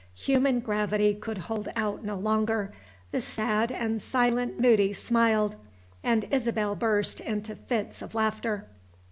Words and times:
human 0.15 0.59
gravity 0.59 1.13
could 1.13 1.37
hold 1.37 1.69
out 1.75 2.03
no 2.03 2.15
longer. 2.15 2.73
The 3.11 3.21
sad 3.21 3.71
and 3.71 4.01
silent 4.01 4.59
Moody 4.59 4.93
smiled, 4.93 5.57
and 6.03 6.23
Isabel 6.31 6.73
burst 6.75 7.19
into 7.19 7.53
fits 7.55 8.01
of 8.01 8.15
laughter. 8.15 8.65